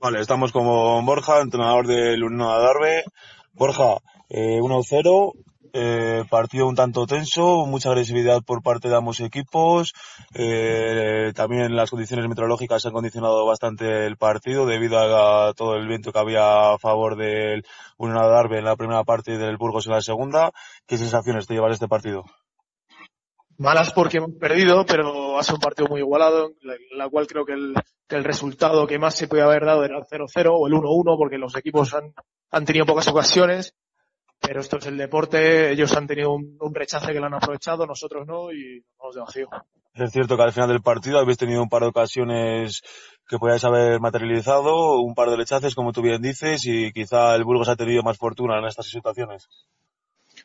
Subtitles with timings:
[0.00, 0.64] Vale, estamos con
[1.04, 3.04] Borja, entrenador del Unión Adarve.
[3.52, 3.98] Borja,
[4.30, 5.34] eh, 1-0,
[5.74, 9.92] eh, partido un tanto tenso, mucha agresividad por parte de ambos equipos.
[10.32, 16.12] Eh, también las condiciones meteorológicas han condicionado bastante el partido debido a, todo el viento
[16.12, 17.62] que había a favor del
[17.98, 20.50] Unión Adarve en la primera parte y del Burgos en la segunda.
[20.86, 22.24] ¿Qué sensaciones te lleva este partido?
[23.60, 27.44] Malas porque hemos perdido, pero ha sido un partido muy igualado, en la cual creo
[27.44, 27.74] que el,
[28.08, 31.18] que el resultado que más se puede haber dado era el 0-0 o el 1-1,
[31.18, 32.14] porque los equipos han,
[32.50, 33.74] han tenido pocas ocasiones,
[34.40, 37.84] pero esto es el deporte, ellos han tenido un, un rechace que lo han aprovechado,
[37.84, 39.48] nosotros no, y vamos de vacío.
[39.92, 42.80] Es cierto que al final del partido habéis tenido un par de ocasiones
[43.28, 47.44] que podíais haber materializado, un par de rechaces, como tú bien dices, y quizá el
[47.44, 49.50] Burgos ha tenido más fortuna en estas situaciones.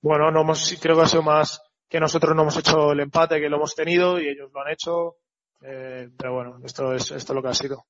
[0.00, 3.40] Bueno, no hemos, creo que ha sido más que nosotros no hemos hecho el empate
[3.40, 5.16] que lo hemos tenido y ellos lo han hecho.
[5.60, 7.84] Eh, pero bueno, esto es, esto es lo que ha sido.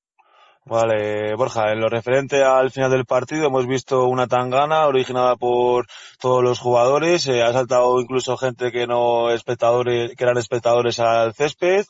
[0.65, 5.87] Vale, Borja, en lo referente al final del partido hemos visto una tangana originada por
[6.19, 11.33] todos los jugadores, eh, ha saltado incluso gente que no espectadores, que eran espectadores al
[11.35, 11.87] césped.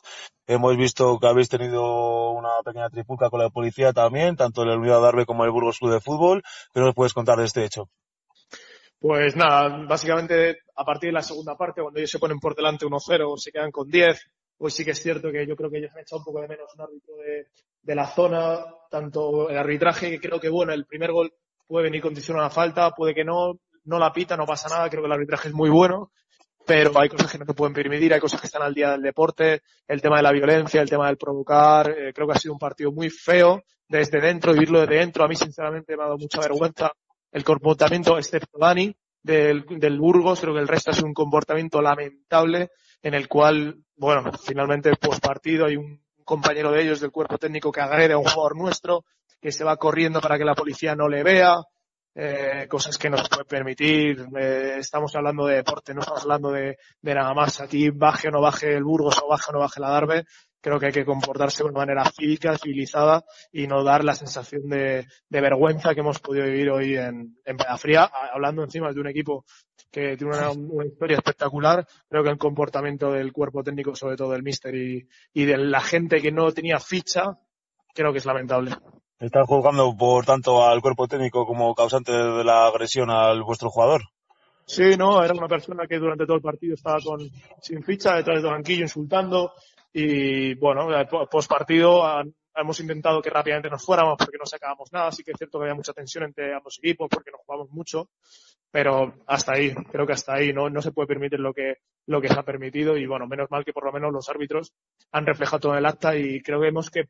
[0.47, 5.01] Hemos visto que habéis tenido una pequeña tripulca con la policía también, tanto el Unión
[5.01, 6.43] Darbe como el Burgos Club de Fútbol.
[6.73, 7.89] ¿Qué nos puedes contar de este hecho?
[9.01, 12.85] Pues nada, básicamente a partir de la segunda parte, cuando ellos se ponen por delante
[12.85, 15.91] 1-0, se quedan con 10, pues sí que es cierto que yo creo que ellos
[15.95, 20.19] han echado un poco de menos un árbitro de, la zona, tanto el arbitraje, que
[20.19, 21.33] creo que bueno, el primer gol
[21.65, 25.01] puede venir condicionado a falta, puede que no, no la pita, no pasa nada, creo
[25.01, 26.11] que el arbitraje es muy bueno,
[26.63, 29.01] pero hay cosas que no te pueden permitir, hay cosas que están al día del
[29.01, 32.53] deporte, el tema de la violencia, el tema del provocar, eh, creo que ha sido
[32.53, 36.19] un partido muy feo desde dentro, vivirlo desde dentro, a mí sinceramente me ha dado
[36.19, 36.93] mucha vergüenza
[37.31, 42.71] el comportamiento, excepto Dani, del, del Burgos, creo que el resto es un comportamiento lamentable
[43.01, 47.71] en el cual, bueno, finalmente post partido hay un compañero de ellos del cuerpo técnico
[47.71, 49.05] que agrede a un jugador nuestro,
[49.39, 51.57] que se va corriendo para que la policía no le vea,
[52.13, 54.25] eh, cosas que no se puede permitir.
[54.37, 57.61] Eh, estamos hablando de deporte, no estamos hablando de, de, nada más.
[57.61, 60.25] Aquí baje o no baje el Burgos o baje o no baje la Darbe,
[60.61, 64.69] creo que hay que comportarse de una manera cívica, civilizada y no dar la sensación
[64.69, 69.07] de, de vergüenza que hemos podido vivir hoy en, en Pedafría, hablando encima de un
[69.07, 69.43] equipo
[69.91, 71.85] que tiene una, una, historia espectacular.
[72.07, 75.81] Creo que el comportamiento del cuerpo técnico, sobre todo del míster y, y de la
[75.81, 77.37] gente que no tenía ficha,
[77.93, 78.71] creo que es lamentable.
[79.19, 84.01] ¿Están juzgando, por tanto, al cuerpo técnico como causante de la agresión al vuestro jugador?
[84.65, 87.19] Sí, no, era una persona que durante todo el partido estaba con,
[87.61, 89.51] sin ficha, detrás del banquillo, insultando,
[89.93, 90.87] y bueno,
[91.29, 92.03] post partido
[92.55, 95.11] hemos intentado que rápidamente nos fuéramos porque no sacábamos nada.
[95.11, 98.09] Sí que es cierto que había mucha tensión entre ambos equipos porque nos jugamos mucho,
[98.69, 102.21] pero hasta ahí, creo que hasta ahí no, no se puede permitir lo que, lo
[102.21, 104.73] que se ha permitido y bueno, menos mal que por lo menos los árbitros
[105.11, 107.05] han reflejado todo el acta y creo que vemos que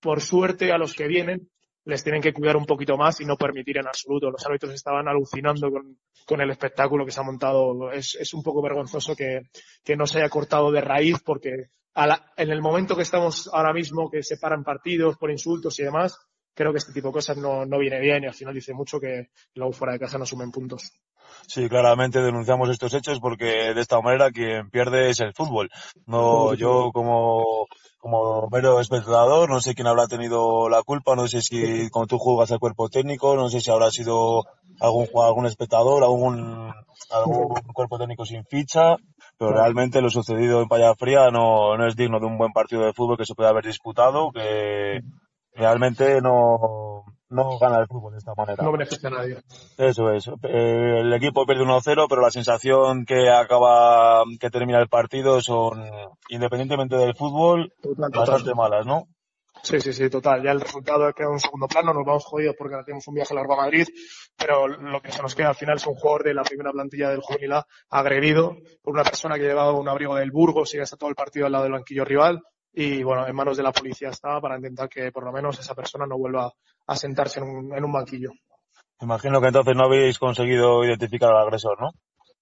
[0.00, 1.50] por suerte a los que vienen
[1.84, 4.30] les tienen que cuidar un poquito más y no permitir en absoluto.
[4.30, 7.90] Los árbitros estaban alucinando con, con el espectáculo que se ha montado.
[7.90, 9.42] Es, es un poco vergonzoso que,
[9.82, 13.72] que, no se haya cortado de raíz porque la, en el momento que estamos ahora
[13.72, 16.16] mismo, que se paran partidos por insultos y demás,
[16.54, 19.00] creo que este tipo de cosas no, no viene bien y al final dice mucho
[19.00, 20.92] que luego fuera de casa no sumen puntos.
[21.46, 25.70] Sí, claramente denunciamos estos hechos porque de esta manera quien pierde es el fútbol.
[26.06, 27.66] No, yo como
[27.98, 32.18] como mero espectador, no sé quién habrá tenido la culpa, no sé si cuando tú
[32.18, 34.44] juegas al cuerpo técnico, no sé si habrá sido
[34.80, 36.72] algún algún espectador, algún,
[37.10, 38.96] algún cuerpo técnico sin ficha,
[39.40, 42.84] pero realmente lo sucedido en Paya Fría no, no es digno de un buen partido
[42.84, 45.00] de fútbol que se puede haber disputado, que
[45.54, 48.62] realmente no, no gana el fútbol de esta manera.
[48.62, 49.38] No beneficia a nadie.
[49.78, 50.28] Eso es.
[50.28, 55.86] Eh, el equipo pierde 1-0, pero la sensación que acaba, que termina el partido son,
[56.28, 58.56] independientemente del fútbol, total, bastante total.
[58.56, 59.08] malas, ¿no?
[59.62, 60.42] Sí, sí, sí, total.
[60.42, 63.14] Ya el resultado queda en un segundo plano, nos vamos jodidos porque ahora tenemos un
[63.14, 63.86] viaje largo a Madrid,
[64.40, 67.10] pero lo que se nos queda al final es un jugador de la primera plantilla
[67.10, 70.96] del juvenil A agredido por una persona que llevaba un abrigo del Burgos y está
[70.96, 72.42] todo el partido al lado del banquillo rival
[72.72, 75.74] y bueno, en manos de la policía estaba para intentar que por lo menos esa
[75.74, 76.52] persona no vuelva
[76.86, 78.30] a sentarse en un, en un banquillo.
[79.00, 81.90] Imagino que entonces no habéis conseguido identificar al agresor, ¿no?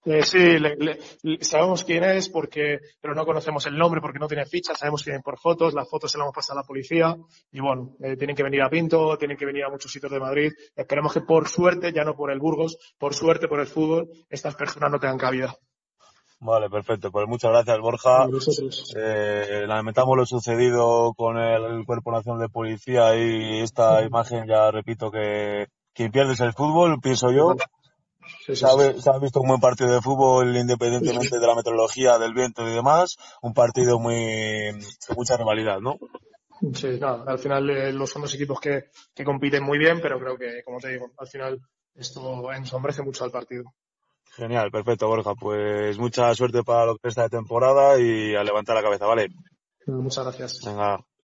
[0.05, 0.99] Eh, sí, le, le,
[1.45, 5.17] sabemos quién es, porque, pero no conocemos el nombre porque no tiene ficha, sabemos quién
[5.17, 7.17] es por fotos, las fotos se las hemos pasado a la policía
[7.51, 10.21] y bueno, eh, tienen que venir a Pinto, tienen que venir a muchos sitios de
[10.21, 10.53] Madrid.
[10.75, 14.55] Esperemos que por suerte, ya no por el Burgos, por suerte por el fútbol, estas
[14.55, 15.55] personas no tengan cabida.
[16.41, 17.11] Vale, perfecto.
[17.11, 18.29] Pues muchas gracias, Borja.
[18.97, 25.11] Eh, lamentamos lo sucedido con el Cuerpo Nacional de Policía y esta imagen, ya repito,
[25.11, 27.57] que quien pierde es el fútbol, pienso yo.
[28.47, 28.71] Sí, sí, se, ha,
[29.01, 32.73] se, ha, visto un buen partido de fútbol independientemente de la meteorología, del viento y
[32.73, 33.17] demás.
[33.43, 35.99] Un partido muy, de mucha rivalidad, ¿no?
[36.75, 40.19] Sí, nada, al final eh, los son dos equipos que, que compiten muy bien, pero
[40.19, 41.61] creo que, como te digo, al final
[41.95, 43.65] esto ensombrece mucho al partido.
[44.37, 45.35] Genial, perfecto, Borja.
[45.35, 49.29] Pues mucha suerte para lo que resta de temporada y a levantar la cabeza, ¿vale?
[49.87, 50.61] Muchas gracias.
[50.65, 51.05] Venga.